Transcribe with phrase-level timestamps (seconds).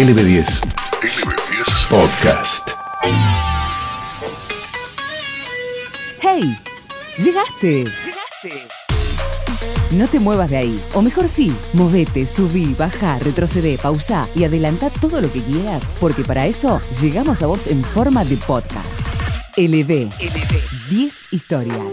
[0.00, 0.62] LB10.
[1.02, 2.70] LB10 Podcast.
[6.22, 6.58] ¡Hey!
[7.18, 7.84] ¡Llegaste!
[7.84, 8.68] ¡Llegaste!
[9.90, 10.80] No te muevas de ahí.
[10.94, 16.24] O mejor sí, movete, subí, baja, retrocede, pausa y adelanta todo lo que quieras, porque
[16.24, 19.02] para eso llegamos a vos en forma de podcast.
[19.58, 20.08] LB.
[20.18, 20.88] LB.
[20.88, 21.92] 10 historias.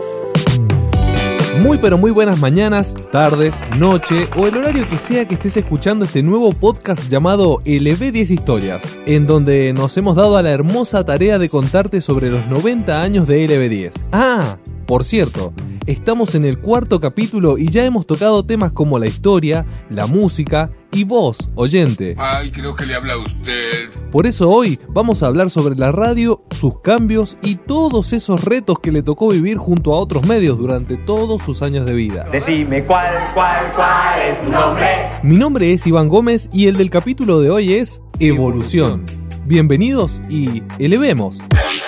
[1.61, 6.05] Muy pero muy buenas mañanas, tardes, noche o el horario que sea que estés escuchando
[6.05, 11.39] este nuevo podcast llamado LB10 Historias, en donde nos hemos dado a la hermosa tarea
[11.39, 13.91] de contarte sobre los 90 años de LB10.
[14.11, 15.53] Ah, por cierto,
[15.87, 20.69] estamos en el cuarto capítulo y ya hemos tocado temas como la historia, la música
[20.91, 22.15] y vos, oyente.
[22.17, 23.89] Ay, creo que le habla a usted.
[24.11, 28.79] Por eso hoy vamos a hablar sobre la radio, sus cambios y todos esos retos
[28.79, 32.27] que le tocó vivir junto a otros medios durante todos sus años de vida.
[32.31, 34.87] Decime cuál, cuál, cuál es tu nombre.
[35.23, 39.05] Mi nombre es Iván Gómez y el del capítulo de hoy es Evolución.
[39.45, 41.37] Bienvenidos y elevemos.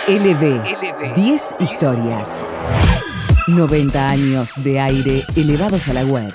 [0.08, 1.16] LB.
[1.16, 2.46] 10 historias.
[3.56, 6.32] 90 años de aire elevados a la web.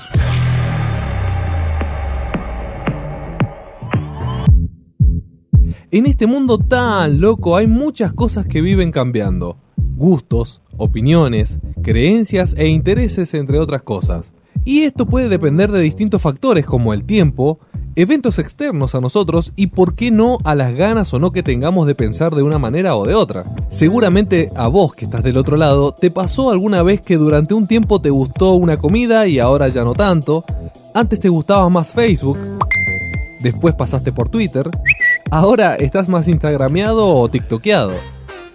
[5.90, 9.58] En este mundo tan loco hay muchas cosas que viven cambiando.
[9.76, 14.32] Gustos, opiniones, creencias e intereses entre otras cosas.
[14.64, 17.60] Y esto puede depender de distintos factores como el tiempo,
[17.96, 21.86] eventos externos a nosotros y por qué no a las ganas o no que tengamos
[21.86, 23.44] de pensar de una manera o de otra.
[23.68, 27.66] Seguramente a vos que estás del otro lado te pasó alguna vez que durante un
[27.66, 30.44] tiempo te gustó una comida y ahora ya no tanto,
[30.94, 32.38] antes te gustaba más Facebook,
[33.40, 34.70] después pasaste por Twitter,
[35.30, 37.92] ahora estás más instagrameado o tiktokeado,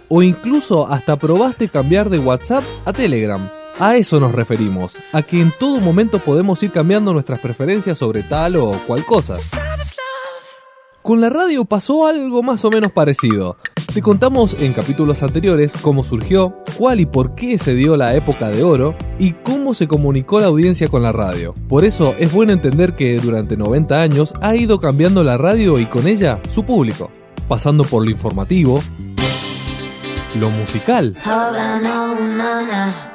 [0.08, 3.59] o incluso hasta probaste cambiar de WhatsApp a Telegram.
[3.80, 8.22] A eso nos referimos, a que en todo momento podemos ir cambiando nuestras preferencias sobre
[8.22, 9.38] tal o cual cosa.
[11.00, 13.56] Con la radio pasó algo más o menos parecido.
[13.94, 18.50] Te contamos en capítulos anteriores cómo surgió, cuál y por qué se dio la época
[18.50, 21.54] de oro y cómo se comunicó la audiencia con la radio.
[21.66, 25.86] Por eso es bueno entender que durante 90 años ha ido cambiando la radio y
[25.86, 27.10] con ella su público,
[27.48, 28.82] pasando por lo informativo,
[30.38, 31.16] lo musical,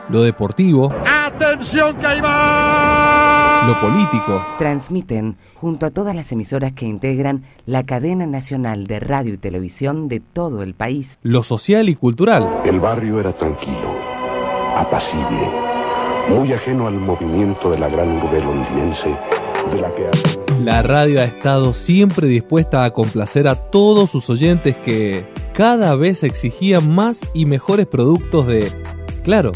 [0.09, 3.63] lo deportivo, ¡Atención que ahí va!
[3.67, 9.33] lo político, Transmiten junto a todas las emisoras que integran la cadena nacional de radio
[9.33, 11.17] y televisión de todo el país.
[11.23, 12.61] lo social y cultural.
[12.65, 13.95] El barrio era tranquilo,
[14.75, 15.49] apacible,
[16.29, 19.15] muy ajeno al movimiento de la gran urbe londinense,
[19.73, 19.91] la.
[20.63, 26.23] La radio ha estado siempre dispuesta a complacer a todos sus oyentes que cada vez
[26.23, 28.71] exigían más y mejores productos de,
[29.23, 29.51] claro,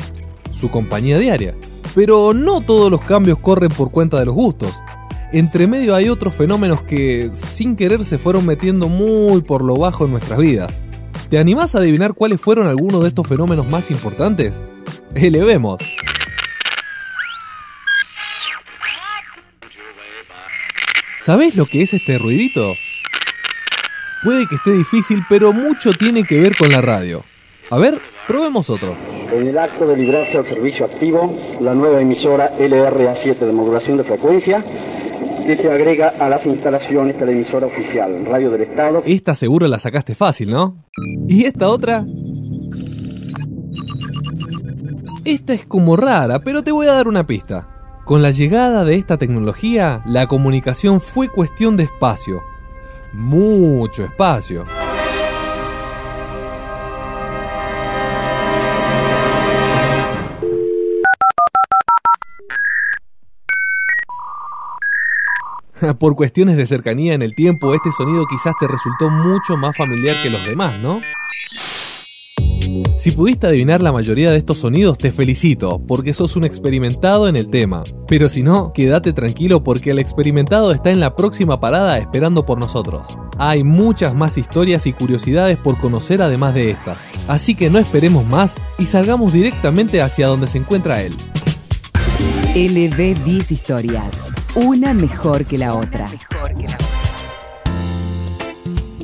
[0.54, 1.56] su compañía diaria.
[1.96, 4.80] Pero no todos los cambios corren por cuenta de los gustos.
[5.32, 10.06] Entre medio hay otros fenómenos que sin querer se fueron metiendo muy por lo bajo
[10.06, 10.82] en nuestras vidas.
[11.30, 14.54] ¿Te animás a adivinar cuáles fueron algunos de estos fenómenos más importantes?
[15.16, 15.82] Elevemos.
[21.20, 22.76] ¿Sabés lo que es este ruidito?
[24.24, 27.26] Puede que esté difícil, pero mucho tiene que ver con la radio.
[27.70, 28.96] A ver, probemos otro.
[29.32, 34.04] En el acto de librarse al servicio activo, la nueva emisora LRA7 de modulación de
[34.06, 34.64] frecuencia,
[35.46, 39.04] que se agrega a las instalaciones de la emisora oficial, Radio del Estado.
[39.06, 40.86] Esta seguro la sacaste fácil, ¿no?
[41.28, 42.02] ¿Y esta otra?
[45.26, 47.79] Esta es como rara, pero te voy a dar una pista.
[48.10, 52.44] Con la llegada de esta tecnología, la comunicación fue cuestión de espacio.
[53.14, 54.66] Mucho espacio.
[66.00, 70.24] Por cuestiones de cercanía en el tiempo, este sonido quizás te resultó mucho más familiar
[70.24, 71.00] que los demás, ¿no?
[72.98, 77.36] Si pudiste adivinar la mayoría de estos sonidos, te felicito, porque sos un experimentado en
[77.36, 77.84] el tema.
[78.08, 82.60] Pero si no, quédate tranquilo porque el experimentado está en la próxima parada esperando por
[82.60, 83.08] nosotros.
[83.38, 86.98] Hay muchas más historias y curiosidades por conocer además de estas.
[87.28, 91.14] Así que no esperemos más y salgamos directamente hacia donde se encuentra él.
[92.56, 94.34] LB 10 historias.
[94.56, 96.06] Una mejor que la otra.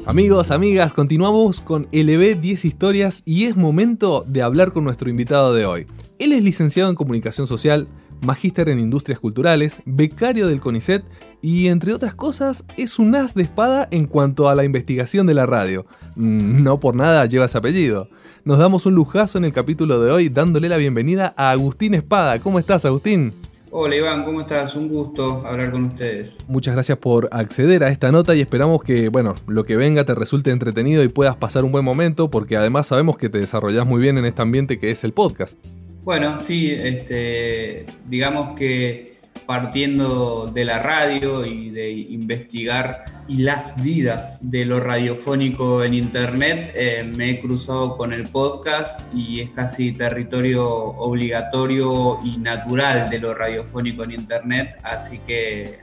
[0.07, 5.51] Amigos, amigas, continuamos con LB 10 historias y es momento de hablar con nuestro invitado
[5.51, 5.87] de hoy.
[6.19, 7.87] Él es licenciado en comunicación social,
[8.21, 11.03] magíster en industrias culturales, becario del CONICET
[11.41, 15.33] y entre otras cosas es un as de espada en cuanto a la investigación de
[15.33, 15.87] la radio.
[16.15, 18.07] Mm, No por nada lleva ese apellido.
[18.43, 22.39] Nos damos un lujazo en el capítulo de hoy dándole la bienvenida a Agustín Espada.
[22.39, 23.33] ¿Cómo estás, Agustín?
[23.77, 24.77] Hola Iván, ¿cómo estás?
[24.77, 26.37] Un gusto hablar con ustedes.
[26.47, 30.15] Muchas gracias por acceder a esta nota y esperamos que, bueno, lo que venga te
[30.15, 34.01] resulte entretenido y puedas pasar un buen momento, porque además sabemos que te desarrollas muy
[34.01, 35.59] bien en este ambiente que es el podcast.
[36.05, 39.14] Bueno, sí, este, digamos que
[39.45, 46.71] partiendo de la radio y de investigar y las vidas de lo radiofónico en internet,
[46.75, 53.19] eh, me he cruzado con el podcast y es casi territorio obligatorio y natural de
[53.19, 55.77] lo radiofónico en internet, así que eh,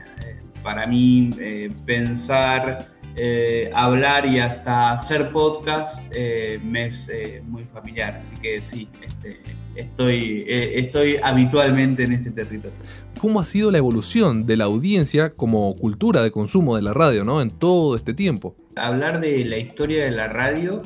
[0.61, 2.91] para mí eh, pensar,
[3.75, 6.01] hablar y hasta hacer podcast
[6.63, 7.11] me es
[7.43, 9.39] muy familiar, así que sí, este,
[9.75, 12.77] estoy, estoy habitualmente en este territorio
[13.23, 17.23] cómo ha sido la evolución de la audiencia como cultura de consumo de la radio,
[17.23, 17.41] ¿no?
[17.41, 18.55] En todo este tiempo.
[18.75, 20.81] Hablar de la historia de la radio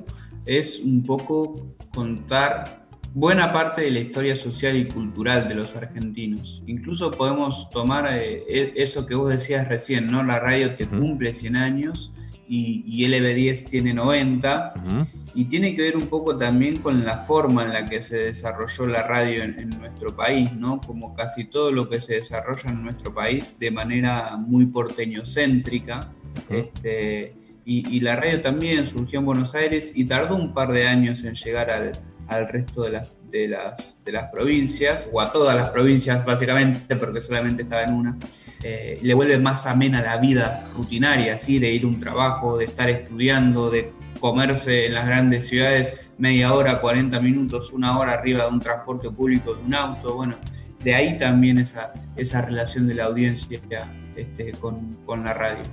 [0.46, 6.62] es un poco contar buena parte de la historia social y cultural de los argentinos.
[6.68, 10.24] Incluso podemos tomar eh, e-, eso que vos decías recién, ¿no?
[10.24, 12.14] La radio que cumple 100 años
[12.48, 14.76] y, LB10 tiene 90.
[15.38, 18.88] Y tiene que ver un poco también con la forma en la que se desarrolló
[18.88, 20.82] la radio en, nuestro país, ¿no?
[20.82, 26.12] Como casi todo lo que se desarrolla en nuestro país de manera muy porteñocéntrica.
[26.50, 27.36] este,
[27.66, 31.36] y, la radio también surgió en Buenos Aires y tardó un par de años en
[31.36, 36.26] llegar al, resto de las, de, las, de las provincias, o a todas las provincias
[36.26, 38.18] básicamente, porque solamente estaba en una.
[38.64, 42.66] Eh, le vuelve más amena la vida rutinaria, así de ir a un trabajo, de
[42.66, 48.44] estar estudiando, de comerse en las grandes ciudades media hora, 40 minutos, una hora arriba
[48.46, 50.38] de un transporte público, de un auto, bueno,
[50.84, 53.60] de ahí también esa, esa relación de la audiencia
[54.16, 55.64] este, con, con la radio.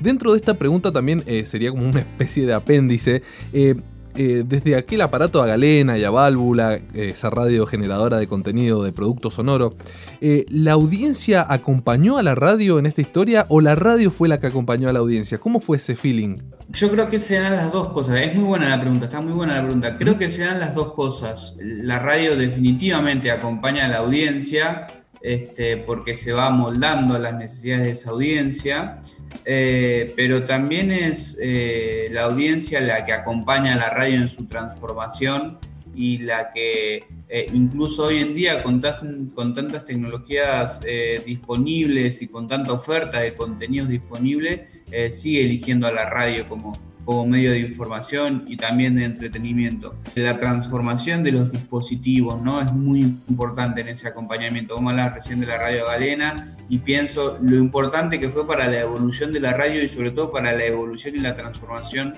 [0.00, 3.22] Dentro de esta pregunta también eh, sería como una especie de apéndice.
[3.52, 3.76] Eh,
[4.16, 8.92] eh, desde aquel aparato a galena y a válvula, esa radio generadora de contenido de
[8.92, 9.74] producto sonoro,
[10.20, 14.46] ¿la audiencia acompañó a la radio en esta historia o la radio fue la que
[14.46, 15.38] acompañó a la audiencia?
[15.38, 16.38] ¿Cómo fue ese feeling?
[16.68, 18.20] Yo creo que se dan las dos cosas.
[18.20, 19.96] Es muy buena la pregunta, está muy buena la pregunta.
[19.96, 21.54] Creo que se dan las dos cosas.
[21.60, 24.86] La radio definitivamente acompaña a la audiencia
[25.20, 28.96] este, porque se va moldando a las necesidades de esa audiencia,
[29.44, 34.46] eh, pero también es eh, la audiencia la que acompaña a la radio en su
[34.46, 35.58] transformación
[35.94, 40.80] y la que eh, incluso hoy en día con, tantas tecnologías
[41.24, 47.24] disponibles y con tanta oferta de contenidos disponibles, sigue eligiendo a la radio como, como
[47.24, 49.94] medio de información y también de entretenimiento.
[50.16, 52.60] La transformación de los dispositivos ¿no?
[52.60, 54.76] es muy importante en ese acompañamiento.
[54.76, 58.80] A hablar recién de la radio galena y pienso lo importante que fue para la
[58.80, 62.16] evolución de la radio y sobre todo para la evolución y la transformación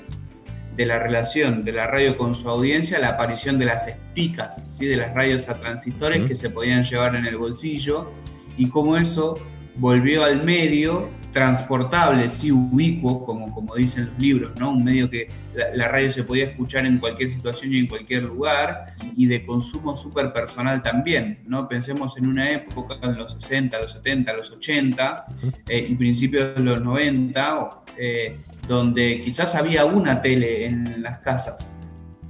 [0.74, 4.86] de la relación de la radio con su audiencia, la aparición de las espicas, ¿sí?
[4.86, 8.10] de las radios a transistores que se podían llevar en el bolsillo,
[8.56, 9.38] y cómo eso
[9.78, 14.70] volvió al medio transportable, sí, ubicuo, como, como dicen los libros, ¿no?
[14.70, 15.28] Un medio que
[15.74, 18.82] la, radio se podía escuchar en cualquier situación y en cualquier lugar,
[19.14, 21.68] y de consumo súper personal también, ¿no?
[21.68, 25.26] Pensemos en una época, en los 60, los 70, los 80,
[25.68, 28.36] eh, y principios de los 90, eh,
[28.66, 31.74] donde quizás había una tele en las casas,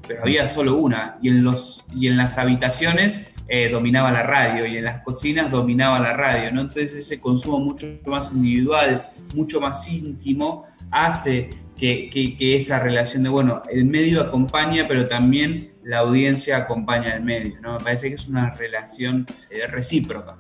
[0.09, 4.67] pero había solo una, y en, los, y en las habitaciones eh, dominaba la radio,
[4.67, 6.63] y en las cocinas dominaba la radio, ¿no?
[6.63, 13.63] Entonces ese consumo mucho más individual, mucho más íntimo, hace que, esa relación de, bueno,
[13.71, 17.79] el medio acompaña, pero también la audiencia acompaña al medio, ¿no?
[17.79, 20.37] Me parece que es una relación eh, recíproca.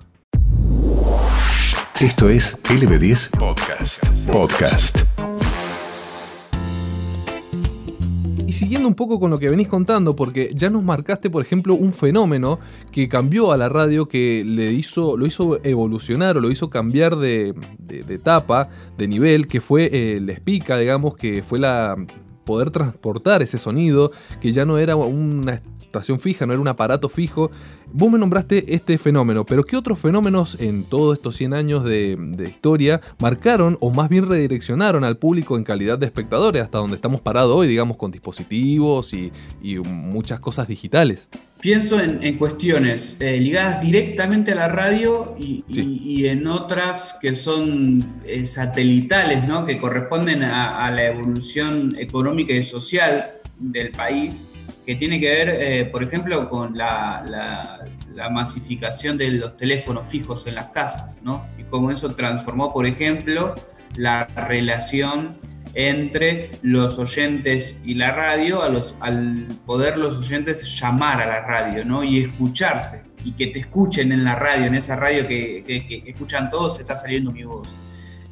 [2.00, 4.07] Esto es LB10 Podcast.
[4.31, 5.27] Podcast.
[8.49, 11.75] Y siguiendo un poco con lo que venís contando, porque ya nos marcaste, por ejemplo,
[11.75, 12.59] un fenómeno
[12.90, 17.17] que cambió a la radio, que le hizo, lo hizo evolucionar o lo hizo cambiar
[17.17, 17.55] de,
[18.09, 21.95] etapa, de nivel, que fue el Spica, digamos, que fue la
[22.47, 27.09] poder transportar ese sonido, que ya no era una estación fija, no era un aparato
[27.09, 27.50] fijo.
[27.90, 32.18] Vos me nombraste este fenómeno, pero ¿qué otros fenómenos en todos estos 100 años de,
[32.47, 37.21] historia marcaron o más bien redireccionaron al público en calidad de espectadores hasta donde estamos
[37.21, 39.33] parados hoy, digamos, con dispositivos y,
[39.88, 41.28] muchas cosas digitales?
[41.61, 48.45] Pienso en, cuestiones eh, ligadas directamente a la radio y, en otras que son eh,
[48.45, 49.64] satelitales, ¿no?
[49.64, 53.25] que corresponden a la evolución económica y social
[53.59, 54.49] del país
[54.88, 57.85] que tiene que ver, eh, por ejemplo, con la,
[58.33, 61.47] masificación de los teléfonos fijos en las casas, ¿no?
[61.59, 63.54] Y cómo eso transformó, por ejemplo,
[63.97, 65.37] la relación
[65.75, 71.42] entre los oyentes y la radio, a los, al poder los oyentes llamar a la
[71.42, 72.02] radio, ¿no?
[72.02, 76.49] Y escucharse y que te escuchen en la radio, en esa radio que, que, escuchan
[76.49, 77.78] todos, está saliendo mi voz.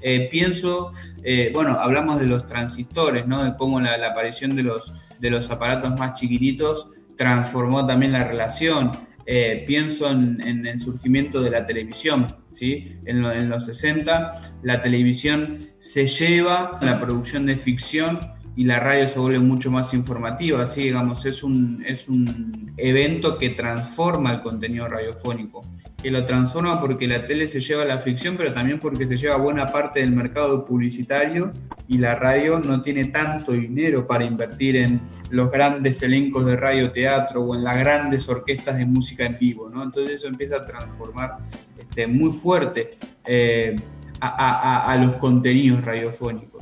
[0.00, 0.90] Eh, pienso,
[1.22, 3.42] eh, bueno, hablamos de los transistores, ¿no?
[3.44, 8.92] De cómo la, aparición de los, de los aparatos más chiquititos transformó también la relación.
[9.28, 12.98] Eh, pienso en, el surgimiento de la televisión, ¿sí?
[13.04, 19.06] En, en, los 60 la televisión se lleva la producción de ficción y la radio
[19.06, 24.40] se vuelve mucho más informativa, así digamos, es un, es un evento que transforma el
[24.40, 25.60] contenido radiofónico,
[26.02, 29.36] que lo transforma porque la tele se lleva la ficción, pero también porque se lleva
[29.36, 31.52] buena parte del mercado publicitario
[31.86, 36.90] y la radio no tiene tanto dinero para invertir en los grandes elencos de radio
[36.90, 39.82] teatro o en las grandes orquestas de música en vivo, ¿no?
[39.82, 41.36] Entonces eso empieza a transformar
[41.78, 42.96] este, muy fuerte
[43.26, 43.76] eh,
[44.18, 46.55] a, a los contenidos radiofónicos.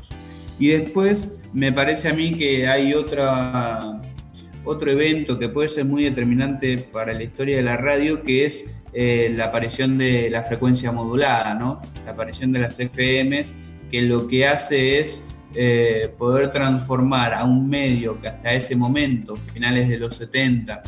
[0.59, 4.01] Y después me parece a mí que hay otra,
[4.65, 8.83] otro evento que puede ser muy determinante para la historia de la radio, que es
[8.93, 11.83] eh, la aparición de la frecuencia modulada, ¿no?
[12.05, 13.55] la aparición de las FMs,
[13.91, 19.37] que lo que hace es eh, poder transformar a un medio que hasta ese momento,
[19.37, 20.83] finales de los 70,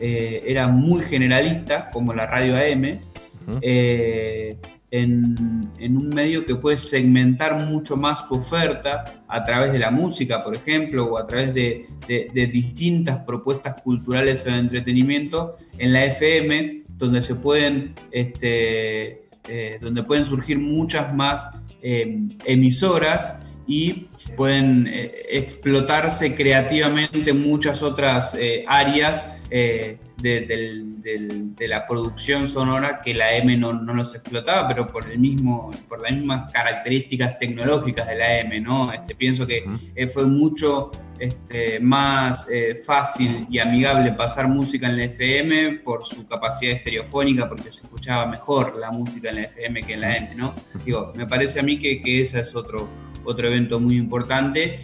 [0.00, 3.00] eh, era muy generalista, como la radio AM,
[4.96, 10.44] en, un medio que puede segmentar mucho más su oferta a través de la música,
[10.44, 11.86] por ejemplo, o a través de,
[12.52, 20.04] distintas propuestas culturales o de entretenimiento en la FM, donde se pueden, este, eh, donde
[20.04, 21.50] pueden surgir muchas más
[21.82, 28.64] em, emisoras y pueden eh, explotarse creativamente muchas otras eh,
[30.16, 35.72] de, la producción sonora que la M no, no, los explotaba, pero por, el mismo,
[35.88, 38.92] por las mismas características tecnológicas de la M, ¿no?
[38.92, 44.96] Este, pienso que eh, fue mucho este, más eh, fácil y amigable pasar música en
[44.96, 49.82] la FM por su capacidad estereofónica, porque se escuchaba mejor la música en la FM
[49.82, 50.54] que en la M, ¿no?
[50.84, 52.88] Digo, me parece a mí que, que ese es otro,
[53.24, 54.76] otro evento muy importante.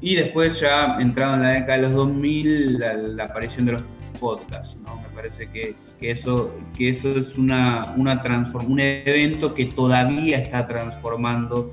[0.00, 2.78] Y después ya entrado en la década de los 2000,
[3.16, 3.82] la aparición de los
[4.14, 4.96] podcast, ¿no?
[4.96, 8.22] Me parece que, eso, que eso es una, una
[8.66, 11.70] un evento que todavía está transformando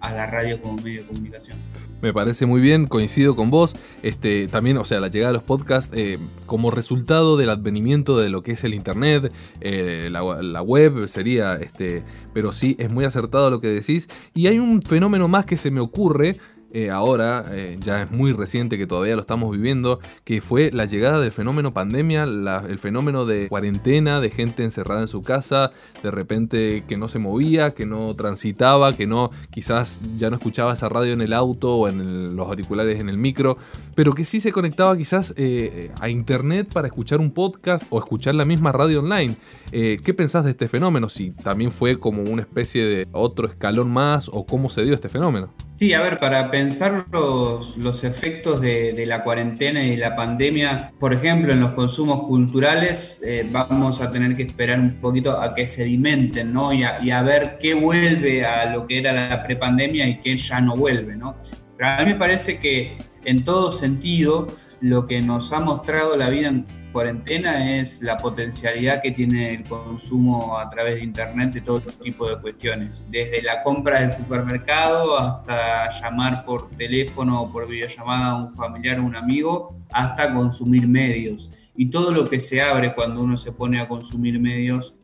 [0.00, 1.58] a, la radio como medio de comunicación.
[2.00, 3.74] Me parece muy bien, coincido con vos.
[4.04, 8.30] Este, también, o sea, la llegada de los podcasts eh, como resultado del advenimiento de
[8.30, 13.04] lo que es el internet, eh, la, la, web sería, este, pero sí, es muy
[13.04, 14.08] acertado lo que decís.
[14.32, 16.36] Y hay un fenómeno más que se me ocurre
[16.70, 20.84] eh, ahora, eh, ya es muy reciente que todavía lo estamos viviendo, que fue la
[20.84, 25.72] llegada del fenómeno pandemia, el fenómeno de cuarentena, de gente encerrada en su casa,
[26.02, 30.74] de repente que no se movía, que no transitaba, que no, quizás ya no escuchaba
[30.74, 33.56] esa radio en el auto o en los auriculares en el micro,
[33.98, 38.36] pero que sí se conectaba quizás eh, a internet para escuchar un podcast o escuchar
[38.36, 39.34] la misma radio online.
[39.72, 41.08] ¿Qué pensás de este fenómeno?
[41.08, 45.08] Si también fue como una especie de otro escalón más o cómo se dio este
[45.08, 45.52] fenómeno.
[45.74, 51.12] Sí, a ver, para pensar los, los efectos de, la cuarentena y la pandemia, por
[51.12, 55.66] ejemplo, en los consumos culturales, eh, vamos a tener que esperar un poquito a que
[55.66, 56.72] sedimenten, ¿no?
[56.72, 60.36] Y a, y a ver qué vuelve a lo que era la prepandemia y qué
[60.36, 61.36] ya no vuelve, ¿no?
[61.76, 62.96] Pero a mí me parece que
[63.28, 64.46] en todo sentido,
[64.80, 69.64] lo que nos ha mostrado la vida en cuarentena es la potencialidad que tiene el
[69.64, 75.18] consumo a través de Internet de todo tipo de cuestiones, desde la compra del supermercado
[75.18, 80.88] hasta llamar por teléfono o por videollamada a un familiar o un amigo, hasta consumir
[80.88, 81.50] medios.
[81.76, 84.97] Y todo lo que se abre cuando uno se pone a consumir medios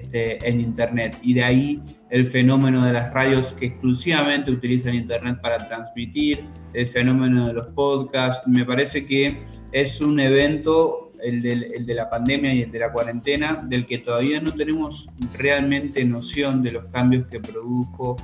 [0.00, 1.18] este, en Internet.
[1.22, 6.44] Y de ahí el fenómeno de las radios que exclusivamente utilizan Internet para transmitir,
[6.74, 8.46] el fenómeno de los podcasts.
[8.46, 13.64] Me parece que es un evento, el de, la pandemia y el de la cuarentena,
[13.66, 15.08] del que todavía no tenemos
[15.38, 18.16] realmente noción de los cambios que produjo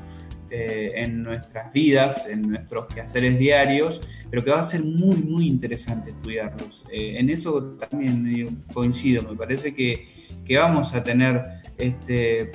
[0.50, 4.00] eh, en nuestras vidas, en nuestros quehaceres diarios,
[4.30, 6.84] pero que va a ser muy, muy interesante estudiarlos.
[6.90, 10.06] Eh, en eso también coincido, me parece que,
[10.44, 11.42] que vamos a tener
[11.76, 12.50] este,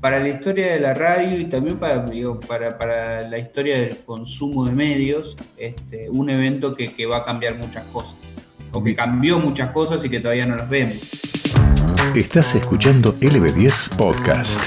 [0.00, 2.04] para la historia de la radio y también para,
[2.46, 7.24] para, para, la historia del consumo de medios, este, un evento que, que va a
[7.24, 8.18] cambiar muchas cosas,
[8.72, 10.96] o que cambió muchas cosas y que todavía no las vemos.
[12.14, 14.60] Estás escuchando LB10 Podcast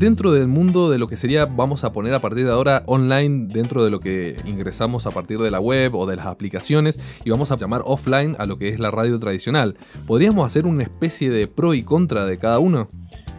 [0.00, 3.48] dentro del mundo de lo que sería, vamos a poner a partir de ahora online,
[3.52, 7.28] dentro de lo que ingresamos a partir de la web o de las aplicaciones, y
[7.28, 9.76] vamos a llamar offline a lo que es la radio tradicional.
[10.06, 12.90] ¿Podríamos hacer una especie de pro y contra de cada uno?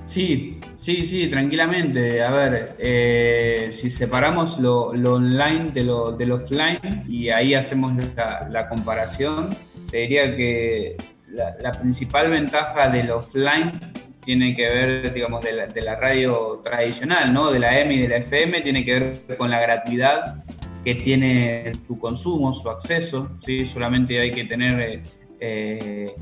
[0.06, 2.22] Sí, sí, sí, tranquilamente.
[2.22, 8.48] A ver, eh, si separamos lo, online de lo, del offline y ahí hacemos la,
[8.52, 9.50] la comparación,
[9.90, 10.96] te diría que
[11.34, 13.91] la, principal ventaja del offline
[14.24, 17.52] tiene que ver, digamos, de la, radio tradicional, ¿no?
[17.52, 20.44] De la M y de la FM, tiene que ver con la gratuidad
[20.84, 23.66] que tiene su consumo, su acceso, ¿sí?
[23.66, 25.04] Solamente hay que tener eh,
[25.40, 26.16] eh,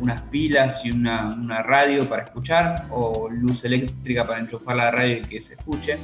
[0.00, 5.22] unas pilas y una, radio para escuchar o luz eléctrica para enchufar la radio y
[5.22, 5.98] que se escuche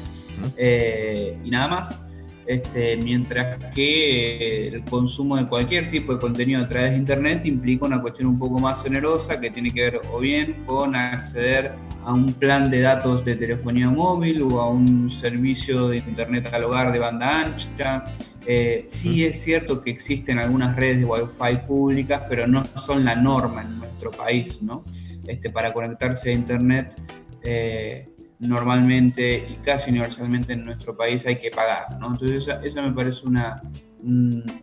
[0.56, 2.00] eh, y nada más.
[2.46, 7.86] Este, mientras que el consumo de cualquier tipo de contenido a través de Internet implica
[7.86, 11.72] una cuestión un poco más onerosa que tiene que ver o bien con acceder
[12.04, 16.64] a un plan de datos de telefonía móvil o a un servicio de Internet al
[16.64, 18.06] hogar de banda ancha.
[18.44, 23.14] Eh, sí es cierto que existen algunas redes de Wi-Fi públicas, pero no son la
[23.14, 24.60] norma en nuestro país.
[24.62, 24.84] ¿no?
[25.26, 26.96] Este, para conectarse a Internet
[27.44, 28.08] eh,
[28.42, 32.08] normalmente y casi universalmente en nuestro país hay que pagar, ¿no?
[32.08, 33.62] Entonces esa, me parece una,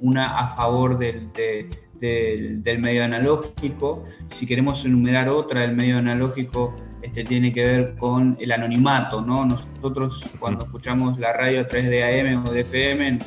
[0.02, 4.04] una a favor del, del, medio analógico.
[4.30, 9.46] Si queremos enumerar otra del medio analógico, este, tiene que ver con el anonimato, ¿no?
[9.46, 13.20] Nosotros cuando escuchamos la radio a través de AM o de FM,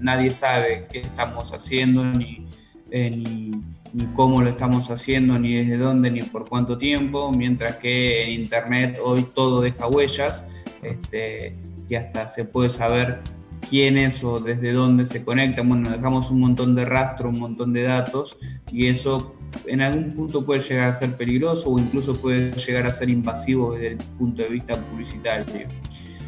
[0.00, 2.46] nadie sabe qué estamos haciendo ni,
[2.90, 3.52] eh, ni
[3.92, 8.42] ni cómo lo estamos haciendo, ni desde dónde, ni por cuánto tiempo, mientras que en
[8.42, 10.46] Internet hoy todo deja huellas
[10.82, 11.56] este,
[11.88, 13.20] y hasta se puede saber
[13.68, 15.68] quiénes o desde dónde se conectan.
[15.68, 18.36] Bueno, dejamos un montón de rastro, un montón de datos
[18.72, 19.34] y eso
[19.66, 23.74] en algún punto puede llegar a ser peligroso o incluso puede llegar a ser invasivo
[23.74, 25.46] desde el punto de vista publicitario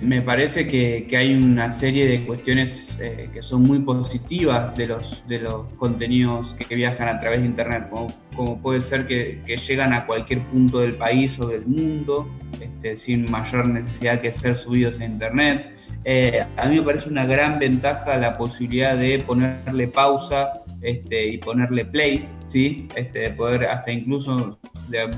[0.02, 5.26] me parece que, hay una serie de cuestiones eh, que son muy positivas de los,
[5.28, 7.88] de los contenidos que, viajan a través de Internet,
[8.34, 12.28] como, puede ser que, llegan a cualquier punto del país o del mundo
[12.60, 15.76] este, sin mayor necesidad que ser subidos a Internet.
[16.04, 21.38] Eh, a mí me parece una gran ventaja la posibilidad de ponerle pausa este, y
[21.38, 22.88] ponerle play, ¿sí?
[22.96, 24.58] Este, poder hasta incluso,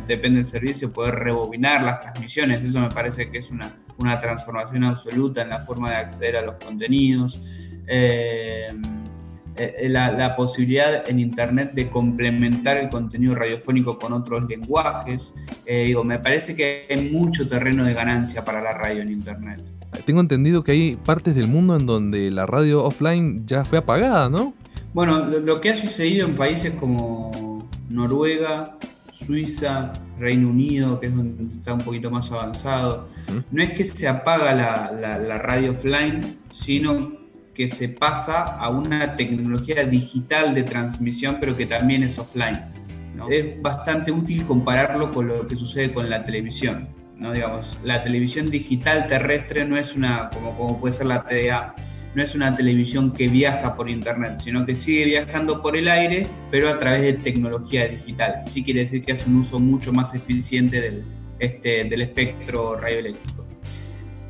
[0.07, 2.63] depende del servicio, poder rebobinar las transmisiones.
[2.63, 6.43] Eso me parece que es una una transformación absoluta en la forma de acceder a
[6.43, 7.43] los contenidos,
[7.87, 8.73] eh,
[9.57, 15.35] eh, la, posibilidad en Internet de complementar el contenido radiofónico con otros lenguajes.
[15.65, 19.61] Digo, me parece que hay mucho terreno de ganancia para la radio en Internet.
[20.05, 24.29] Tengo entendido que hay partes del mundo en donde la radio offline ya fue apagada,
[24.29, 24.55] ¿no?
[24.93, 28.77] Bueno, lo que ha sucedido en países como Noruega,
[29.13, 33.09] Suiza, Reino Unido, que es donde está un poquito más avanzado,
[33.51, 37.13] no es que se apaga la, radio offline, sino
[37.55, 42.61] que se pasa a una tecnología digital de transmisión, pero que también es offline.
[43.31, 46.89] Es bastante útil compararlo con lo que sucede con la televisión.
[47.19, 47.33] ¿No?
[47.33, 51.75] Digamos, la televisión digital terrestre no es una, como, como puede ser la TDA,
[52.15, 56.29] no es una televisión que viaja por internet, sino que sigue viajando por el aire,
[56.51, 58.41] pero a través de tecnología digital.
[58.45, 61.05] Sí quiere decir que hace un uso mucho más eficiente del,
[61.39, 63.45] este, del espectro radioeléctrico.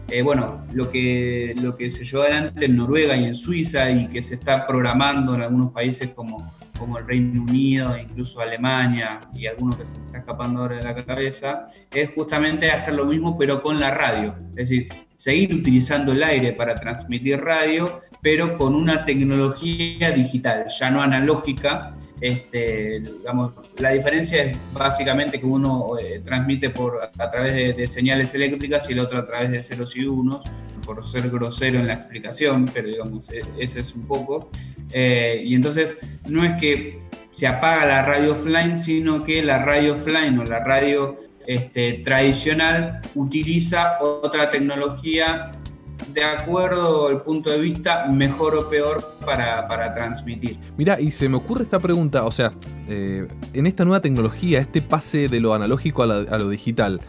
[0.09, 4.07] Eh, bueno, lo que, lo que se llevó adelante en Noruega y en Suiza y
[4.09, 9.47] que se está programando en algunos países como como el Reino Unido, incluso Alemania y
[9.47, 13.38] algunos que se me está escapando ahora de la cabeza, es justamente hacer lo mismo
[13.38, 14.37] pero con la radio.
[14.51, 20.90] Es decir, seguir utilizando el aire para transmitir radio, pero con una tecnología digital, ya
[20.90, 21.94] no analógica.
[22.20, 28.35] Este, digamos, la diferencia es básicamente que uno eh, transmite por, a través de, señales
[28.35, 30.44] eléctricas y el otro a través de ceros y unos,
[30.85, 34.50] por ser grosero en la explicación, pero digamos, e, ese es un poco.
[34.90, 35.98] Eh, y entonces
[36.29, 40.61] no es que se apaga la radio offline, sino que la radio offline o la
[40.61, 45.52] radio este, tradicional utiliza otra tecnología
[46.12, 50.59] de acuerdo al punto de vista mejor o peor para, transmitir.
[50.76, 52.52] Mira, y se me ocurre esta pregunta, o sea,
[52.88, 57.00] eh, en esta nueva tecnología, este pase de lo analógico a lo digital,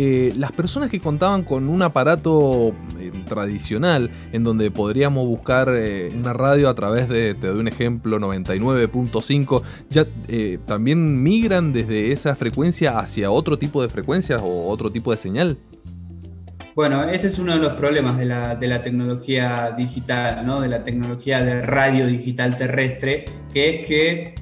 [0.00, 6.12] eh, las personas que contaban con un aparato eh, tradicional en donde podríamos buscar eh,
[6.14, 10.06] una radio a través de, te doy un ejemplo, 99.5, ya
[10.64, 15.58] también migran desde esa frecuencia hacia otro tipo de frecuencias o otro tipo de señal.
[16.76, 20.60] Bueno, ese es uno de los problemas de la, de la tecnología digital, ¿no?
[20.60, 24.34] de la tecnología de radio digital terrestre, que es que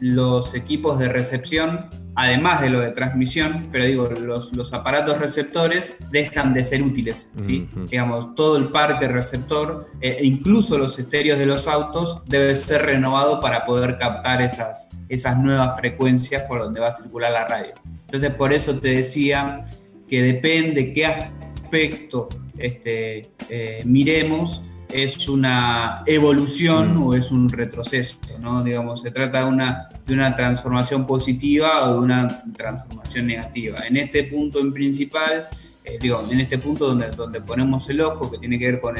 [0.00, 6.52] los equipos de recepción además de lo de transmisión, pero digo, los, aparatos receptores dejan
[6.52, 7.68] de ser útiles, ¿sí?
[7.88, 13.40] Digamos, todo el parque receptor, e incluso los estéreos de los autos, debe ser renovado
[13.40, 17.72] para poder captar esas, esas nuevas frecuencias por donde va a circular la radio.
[18.04, 19.64] Entonces, por eso te decía
[20.06, 22.28] que depende qué aspecto
[22.58, 28.62] este, eh, miremos, es una evolución o es un retroceso, ¿no?
[28.62, 33.86] Digamos, se trata de una de una transformación positiva o de una transformación negativa.
[33.86, 35.46] En este punto en principal,
[35.84, 38.96] eh, digo, en este punto donde, donde ponemos el ojo, que tiene que ver con,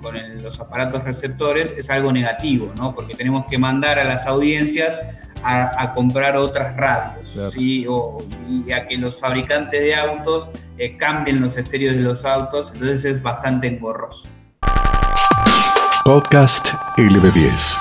[0.00, 2.94] con los aparatos receptores, es algo negativo, ¿no?
[2.94, 4.98] Porque tenemos que mandar a las audiencias
[5.42, 7.86] a, comprar otras radios, ¿sí?
[7.88, 8.18] o,
[8.48, 13.04] y a que los fabricantes de autos eh, cambien los estéreos de los autos, entonces
[13.04, 14.28] es bastante engorroso.
[16.06, 17.80] Podcast LB10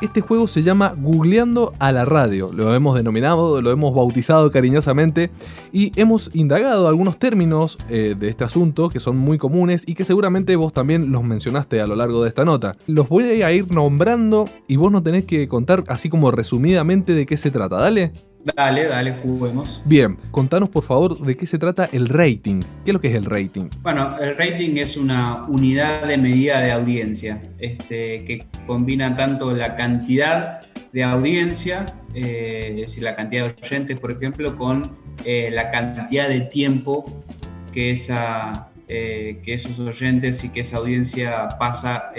[0.00, 2.50] este juego se llama Googleando a la radio.
[2.52, 5.30] Lo hemos denominado, lo hemos bautizado cariñosamente
[5.72, 10.04] y hemos indagado algunos términos eh, de este asunto que son muy comunes y que
[10.04, 12.76] seguramente vos también los mencionaste a lo largo de esta nota.
[12.86, 17.26] Los voy a ir nombrando y vos no tenés que contar así como resumidamente de
[17.26, 17.76] qué se trata.
[17.76, 18.12] Dale.
[18.54, 19.82] Dale, dale, juguemos.
[19.84, 22.60] Bien, contanos por favor de qué se trata el rating.
[22.84, 23.68] ¿Qué es lo que es el rating?
[23.82, 29.74] Bueno, el rating es una unidad de medida de audiencia este, que combina tanto la
[29.74, 30.60] cantidad
[30.92, 36.28] de audiencia, eh, es decir, la cantidad de oyentes, por ejemplo, con eh, la cantidad
[36.28, 37.24] de tiempo
[37.72, 42.12] que, esa, eh, que esos oyentes y que esa audiencia pasa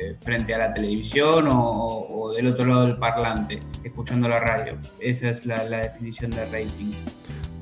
[0.00, 4.78] eh, frente a la televisión o, del otro lado del parlante, escuchando la radio.
[4.98, 6.92] Esa es la, definición de rating.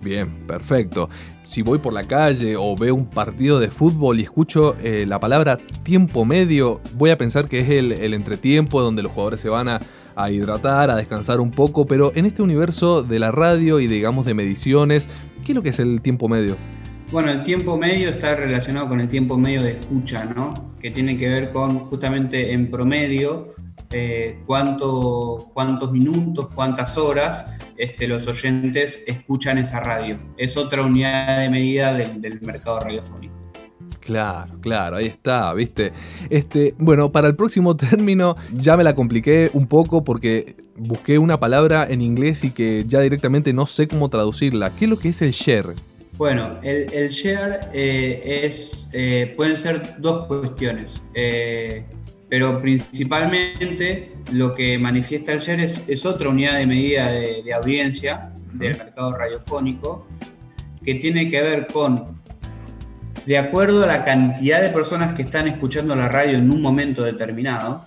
[0.00, 1.10] Bien, perfecto.
[1.44, 5.18] Si voy por la calle o veo un partido de fútbol y escucho eh, la
[5.18, 9.68] palabra tiempo medio, voy a pensar que es el, entretiempo donde los jugadores se van
[9.68, 9.80] a,
[10.14, 14.26] a, hidratar, a descansar un poco, pero en este universo de la radio y digamos
[14.26, 15.08] de mediciones,
[15.44, 16.56] ¿qué es lo que es el tiempo medio?
[17.10, 20.67] Bueno, el tiempo medio está relacionado con el tiempo medio de escucha, ¿no?
[20.80, 23.48] Que tiene que ver con justamente en promedio
[23.90, 27.46] eh, cuánto, cuántos minutos, cuántas horas
[27.78, 30.18] este, los oyentes escuchan esa radio.
[30.36, 33.34] Es otra unidad de medida del, mercado radiofónico.
[34.00, 35.92] Claro, claro, ahí está, ¿viste?
[36.28, 41.40] Este, bueno, para el próximo término ya me la compliqué un poco porque busqué una
[41.40, 44.74] palabra en inglés y que ya directamente no sé cómo traducirla.
[44.76, 45.74] ¿Qué es lo que es el share?
[46.18, 51.84] Bueno, el, share eh, es, eh, pueden ser dos cuestiones, eh,
[52.28, 58.76] pero principalmente lo que manifiesta el share es, otra unidad de medida de, audiencia del
[58.76, 60.08] mercado radiofónico
[60.84, 62.20] que tiene que ver con,
[63.24, 67.04] de acuerdo a la cantidad de personas que están escuchando la radio en un momento
[67.04, 67.84] determinado,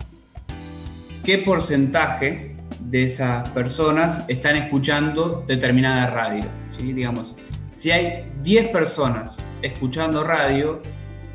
[1.25, 6.45] qué porcentaje de esas personas están escuchando determinada radio.
[6.69, 6.93] ¿sí?
[6.93, 7.35] Digamos,
[7.71, 10.81] si hay 10 personas escuchando radio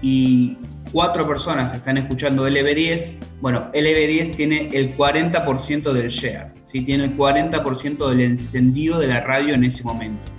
[0.03, 0.59] y
[0.92, 6.83] 4 personas están escuchando LB10, bueno, LB10 tiene el 40% del share, ¿sí?
[6.83, 10.31] tiene el 40% del encendido de la radio en ese momento.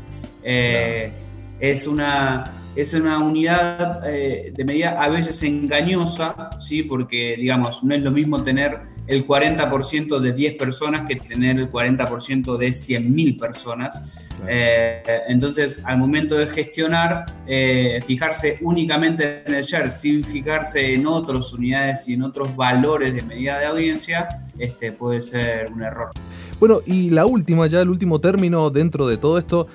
[0.43, 1.11] Eh,
[1.59, 2.43] es, una,
[2.75, 6.83] es una unidad eh, de medida a veces engañosa, ¿sí?
[6.83, 11.71] porque digamos, no es lo mismo tener el 40% de 10 personas que tener el
[11.71, 14.01] 40% de 100.000 personas.
[14.47, 21.07] Eh, entonces, al momento de gestionar, eh, fijarse únicamente en el share sin fijarse en
[21.07, 24.27] otras unidades y en otros valores de medida de audiencia,
[24.59, 26.11] este, puede ser un error.
[26.59, 29.67] Bueno, y la última, ya el último término dentro de todo esto,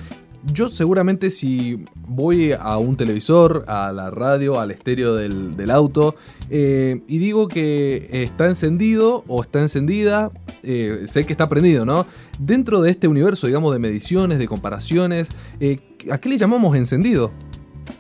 [0.44, 6.14] yo seguramente si voy a un televisor, a la radio, al estéreo del, auto
[6.50, 10.30] eh, y digo que está encendido o está encendida,
[10.62, 12.06] sé que está prendido, ¿no?
[12.38, 15.28] Dentro de este universo, digamos, de mediciones, de comparaciones,
[15.60, 15.78] eh,
[16.10, 17.30] ¿a qué le llamamos encendido?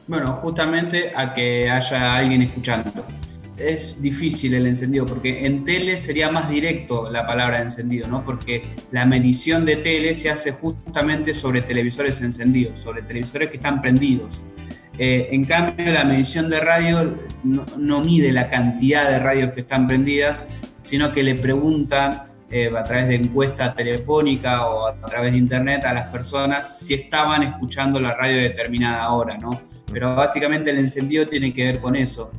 [0.06, 3.04] Bueno, justamente a que haya alguien escuchando.
[3.58, 8.24] Es difícil el encendido porque en tele sería más directo la palabra encendido, ¿no?
[8.24, 13.82] Porque la medición de tele se hace justamente sobre televisores encendidos, sobre televisores que están
[13.82, 14.42] prendidos.
[14.98, 19.86] Eh, en cambio, la medición de radio no, mide la cantidad de radios que están
[19.86, 20.42] prendidas,
[20.82, 25.84] sino que le preguntan eh, a través de encuesta telefónica o a través de internet
[25.84, 29.62] a las personas si estaban escuchando la radio a determinada hora, ¿no?
[29.90, 32.30] Pero básicamente el encendido tiene que ver con eso,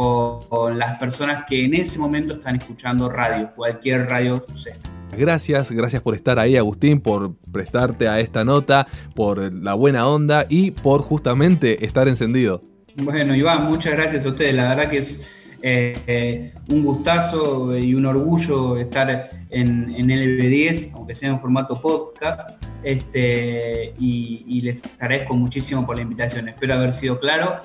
[0.00, 4.76] con, las personas que en ese momento están escuchando radio, cualquier radio sea.
[5.12, 10.46] Gracias, gracias por estar ahí Agustín, por prestarte a esta nota, por la buena onda
[10.48, 12.62] y por justamente estar encendido.
[12.96, 14.54] Bueno, Iván, muchas gracias a ustedes.
[14.54, 15.20] La verdad que es
[15.62, 22.48] eh, un gustazo y un orgullo estar en, en LB10, aunque sea en formato podcast,
[22.82, 26.48] este, y, les agradezco muchísimo por la invitación.
[26.48, 27.60] Espero haber sido claro.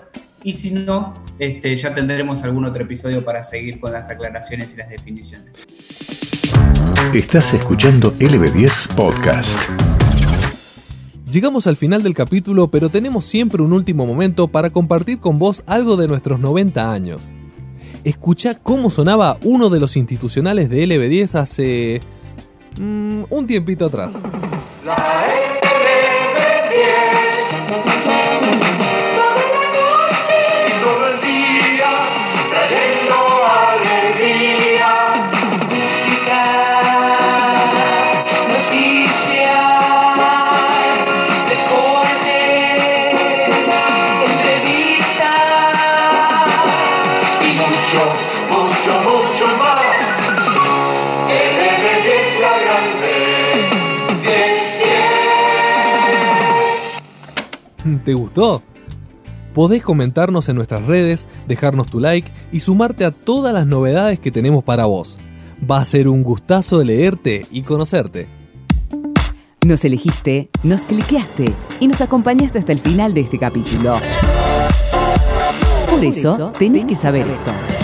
[0.46, 4.78] Y si no, este, ya tendremos algún otro episodio para seguir con las aclaraciones y
[4.78, 5.52] las definiciones.
[7.16, 9.60] Estás escuchando LB10 Podcast.
[11.32, 15.64] Llegamos al final del capítulo, pero tenemos siempre un último momento para compartir con vos
[15.66, 17.34] algo de nuestros 90 años
[18.04, 22.02] escucha cómo sonaba uno de los institucionales de LB10 hace
[22.78, 24.18] Mm, un tiempito atrás.
[58.06, 58.62] ¿Te gustó?
[59.56, 64.32] Podés comentarnos en nuestras redes, dejarnos tu like y sumarte a todas las novedades que
[64.32, 65.18] tenemos para vos.
[65.70, 68.28] Va a ser un gustazo leerte y conocerte.
[69.66, 71.46] Nos elegiste, nos cliqueaste
[71.80, 73.96] y nos acompañaste hasta el final de este capítulo.
[75.90, 77.75] Por eso, tenés que saber esto.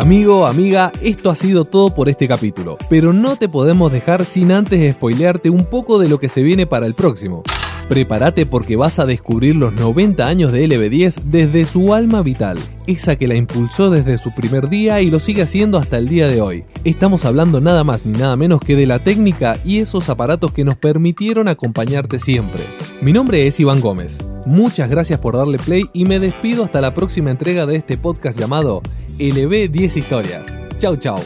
[0.00, 4.50] Amigo, amiga, esto ha sido todo por este capítulo, pero no te podemos dejar sin
[4.50, 7.42] antes spoilearte un poco de lo que se viene para el próximo.
[7.86, 13.16] Prepárate porque vas a descubrir los 90 años de LB10 desde su alma vital, esa
[13.16, 16.40] que la impulsó desde su primer día y lo sigue haciendo hasta el día de
[16.40, 16.64] hoy.
[16.84, 20.64] Estamos hablando nada más ni nada menos que de la técnica y esos aparatos que
[20.64, 22.62] nos permitieron acompañarte siempre.
[23.02, 24.16] Mi nombre es Iván Gómez.
[24.46, 28.38] Muchas gracias por darle play y me despido hasta la próxima entrega de este podcast
[28.38, 28.80] llamado
[29.20, 30.46] LB 10 Historias.
[30.78, 31.18] Chau, chau.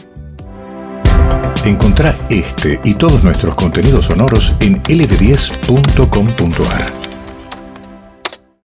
[1.63, 7.04] Encontrá este y todos nuestros contenidos sonoros en lb10.com.ar.